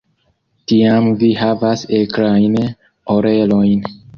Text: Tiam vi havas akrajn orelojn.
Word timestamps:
Tiam 0.71 1.09
vi 1.19 1.29
havas 1.43 1.83
akrajn 1.99 2.59
orelojn. 3.19 3.89